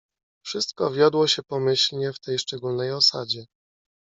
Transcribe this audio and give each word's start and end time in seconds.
"Wszystko 0.45 0.91
wiodło 0.91 1.27
się 1.27 1.43
pomyślnie 1.43 2.13
w 2.13 2.19
tej 2.19 2.39
szczególnej 2.39 2.91
osadzie." 2.91 3.45